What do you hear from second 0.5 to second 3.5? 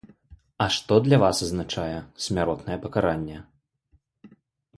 А што для вас азначае смяротнае пакаранне?